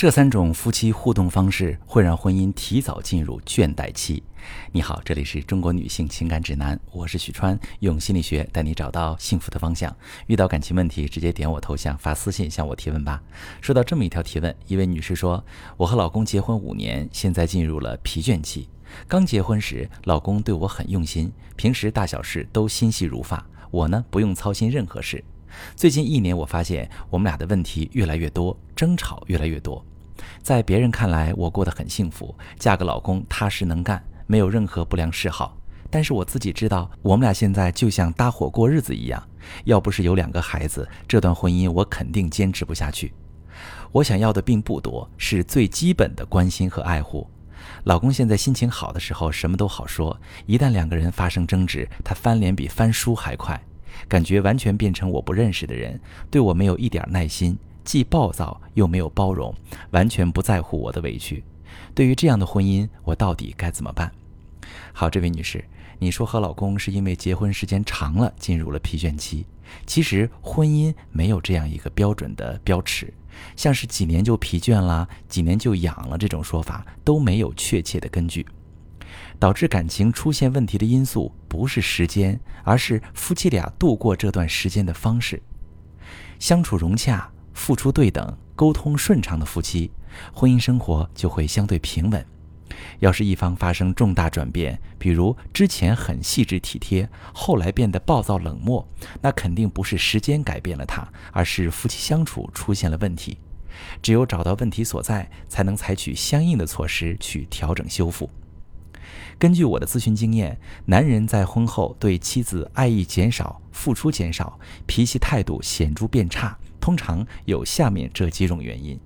[0.00, 4.22] 这三种夫妻互动方式会让婚姻提早进入倦怠期。
[4.72, 9.94] 你好，这里是中国女性情感指南，我是许川，用心理学带你找到幸福的方向。
[10.26, 13.22] 遇到感情问题，直接点我头像发私信向我提问吧。
[13.60, 15.44] 收到这么一条提问，一位女士说
[15.76, 18.70] ：“我和老公结婚五年，现在进入了疲倦期。
[19.06, 25.22] 刚结婚时，老公对我很用心，平时大小事都心细如发，我呢不用操心任何事。
[25.76, 29.84] 最近一年，我发现我们俩的问题越来越多，争吵越来越多。”
[30.42, 35.56] 在别人看来，我过得很幸福，嫁个老公踏实能干，没有任何不良嗜好。
[35.90, 39.22] 但是我自己知道，我们俩现在就像搭伙过日子一样。
[39.64, 43.12] 要不是有两个孩子，这段婚姻我肯定坚持不下去。
[43.90, 47.28] 我想要的并不多，是最基本的关心和爱护。
[47.84, 50.16] 老公现在心情好的时候什么都好说，
[50.46, 53.60] 一旦两个人发生争执，他翻脸比翻书还快，
[54.06, 57.58] 感觉完全变成我不认识的人，对我没有一点耐心。
[57.90, 59.52] 既暴躁又没有包容，
[59.90, 61.42] 完全不在乎我的委屈。
[61.92, 64.08] 对于这样的婚姻，我到底该怎么办？
[64.92, 65.64] 好，这位女士，
[65.98, 69.44] 你说和老公是因为结婚时间长了进入了疲倦期。
[69.86, 73.12] 其实婚姻没有这样一个标准的标尺，
[73.56, 78.46] 像是几年就疲倦了、几年就痒了这种说法都没有确切的根据。
[79.40, 85.42] 导致感情出现问题的因素不是时间，而是夫妻俩度过这段时间的方式，
[86.38, 87.28] 相处融洽。
[87.60, 89.92] 付出对等、沟通顺畅的夫妻，
[90.32, 92.26] 婚姻生活就会相对平稳。
[93.00, 98.88] 要是一方发生重大转变，比如之前很细致体贴，后来变得暴躁冷漠，
[99.20, 103.36] 那肯定不是时间改变了他，而是夫妻相处出现了问题。
[104.00, 108.30] 只有找到问题所在，才能采取相应的措施去调整修复。
[109.38, 116.56] 根据我的咨询经验，男人在婚后对妻子爱意减少、付出减少、脾气态度显著变差。
[116.80, 118.98] 通常有下面这几种原因，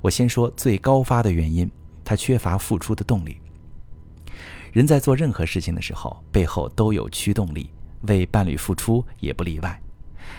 [0.00, 1.70] 我先说最高发的原因，
[2.04, 3.38] 他缺乏付出的动力。
[4.72, 7.70] 人在做任何事情的时候，背后都有驱动力，
[8.02, 9.80] 为伴侣付出也不例外。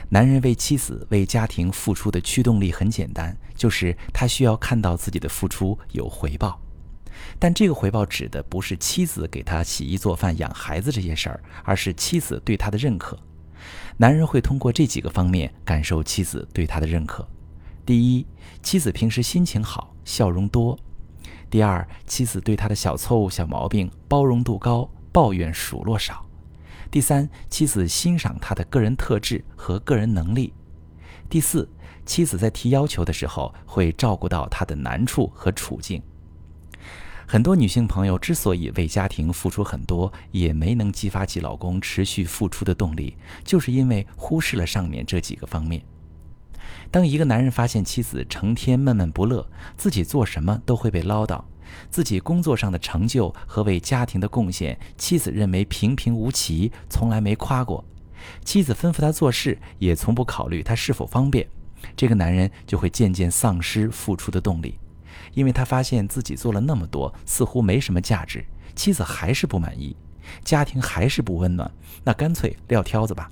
[0.07, 6.62] 男人为妻子、为家庭付出的驱动力很简单，就是他需要看到自己的付出有回报。
[7.38, 13.18] 但这个回报指的不是妻子给他洗衣做饭、养孩子这些事儿，而是妻子对他的认可。
[13.97, 17.27] 男人会通过这几个方面感受妻子对他的认可：
[17.85, 18.25] 第一，
[18.61, 20.77] 妻子平时心情好，笑容多；
[21.49, 26.25] 第二，妻子对他的小错误、小毛病包容度高，抱怨数落少；
[26.89, 30.53] 第三，妻子欣赏他的个人特质和个人能力；
[31.29, 31.69] 第四，
[32.05, 36.01] 妻子在提要求的时候会照顾到他的难处和处境。
[37.31, 45.79] 很多女性朋友之所以为家庭付出很多，也没能激发起老公持续付出的动力，就是因为忽视了上面这几个方面。
[46.89, 49.47] 当一个男人发现妻子成天闷闷不乐，
[49.78, 51.39] 自己做什么都会被唠叨，
[51.91, 57.85] 自己工作上的成就和为家庭的贡献，妻子认为平平无奇，从来没夸过，
[58.44, 61.47] 妻子吩咐他做事也从不考虑他是否方便，
[61.95, 64.79] 这个男人就会渐渐丧失付出的动力。
[65.33, 69.95] 因为他发现自己做了那么多，似乎没什么价值，妻子还是不满意，
[70.43, 71.71] 家庭还是不温暖，
[72.03, 73.29] 那干脆撂挑子吧。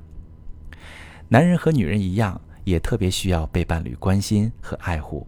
[1.30, 5.28] 男人和女人一样，也特别需要被伴侣关心和爱护。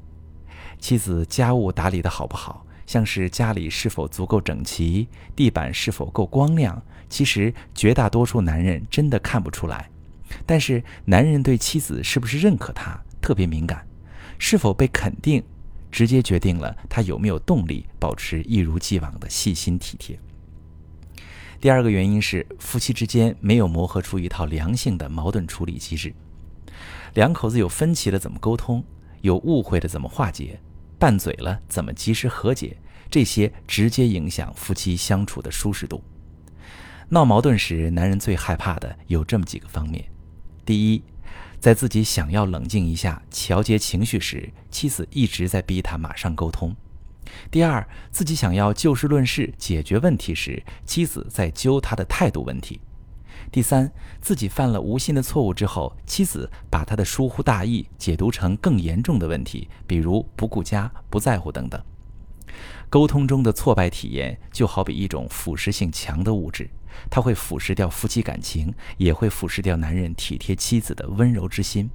[0.80, 9.90] 妻子家务打理的好不好，像是家里是否足够整齐，地板是否够光亮，其实绝大多数男人真的看不出来。
[10.46, 13.86] 但是男人对妻子是不是认可他特别敏感，
[14.38, 15.44] 是否被肯定。
[15.92, 20.20] 直接决定了他有没有动力保持一如既往的细心体贴。
[21.60, 26.14] 第二个原因是夫妻之间没有磨合出一套良性的矛盾处理机制，
[27.16, 28.84] 两口子有分歧了怎么沟通，
[29.22, 30.60] 有误会的怎么化解，
[30.98, 32.78] 拌嘴了怎么及时和解，
[33.12, 36.02] 这些直接影响夫妻相处的舒适度。
[37.10, 40.06] 闹矛盾时，男人最害怕的有这么几个方面：
[40.64, 41.04] 第一，
[41.60, 46.72] 在自己想要冷静一下、调节情绪时，妻子一直在逼他马上沟通；
[47.52, 52.80] 第二，自己想要就事论事解决问题时，妻子在揪他的态度问题；
[53.52, 53.92] 第三，
[54.22, 61.82] 自己犯了无心的错误之后，妻子把他的疏忽大意解读成更严重的问题，比如不顾家、不在乎等等。
[62.90, 66.70] 沟通中的挫败体验，就好比一种腐蚀性强的物质。
[67.10, 71.90] 它会腐蚀掉夫妻感情，也会腐蚀掉男人体贴妻子的温柔之心。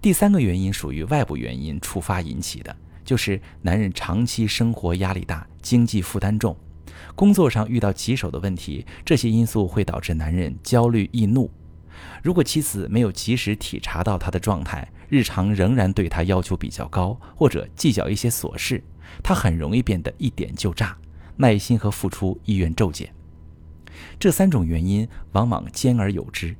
[0.00, 6.56] 第三个原因属于外部原因触发引起的，就是男人长期生活压力大，经济负担重，
[7.14, 11.50] 工作上遇到棘手的问题，这些因素会导致男人焦虑易怒。
[12.22, 18.82] 如果妻子没有及时体察到他的状态，日常仍然对他要求比较高，或者计较一些琐事，
[19.22, 20.96] 他很容易变得一点就炸，
[21.36, 23.12] 耐心和付出意愿骤减。
[24.18, 26.54] 这三种原因往往兼而有之，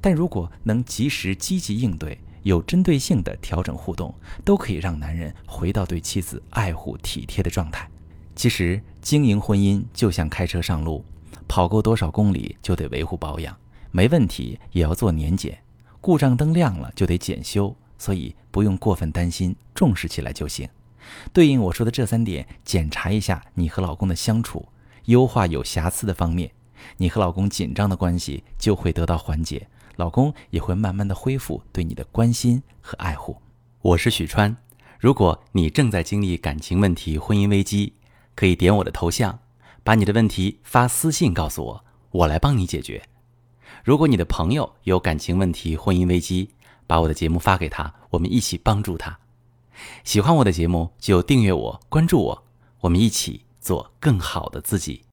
[0.00, 4.14] 但如果能及时积极应对，有针对性的调整互动，
[4.44, 7.88] 都可以让男人回到对妻子爱护体贴的状态。
[8.36, 11.04] 其实，经营婚姻就像开车上路，
[11.48, 13.56] 跑够多少公里就得维护保养，
[13.90, 15.58] 没问题也要做年检，
[16.00, 20.68] 故障灯亮了就得检修，所以不用过分担心，重视起来就行。
[21.32, 24.68] 对应我说的这三点，检查一下你和老公的相处，
[25.06, 26.50] 优化有瑕疵的方面。
[26.98, 29.66] 你和老公紧张的关系就会得到缓解，
[29.96, 33.36] 老公也会慢慢的恢复对你的关心和爱护。
[33.82, 34.54] 我是许川，
[34.98, 37.94] 如果你正在经历感情问题、婚姻危机，
[38.34, 39.38] 可以点我的头像，
[39.82, 43.02] 把你的问题发私信告诉我，我来帮你解决。
[43.82, 46.50] 如果你的朋友有感情问题、婚姻危机，
[46.86, 49.18] 把我的节目发给他，我们一起帮助他。
[50.04, 52.42] 喜欢我的节目就订阅我、关注我，
[52.80, 55.04] 我们一起做更好的自己。